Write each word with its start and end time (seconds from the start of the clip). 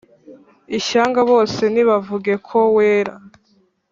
ishyanga 0.77 1.19
bose 1.31 1.61
nibavuge 1.73 2.33
ko 2.47 2.59
wera 2.75 3.13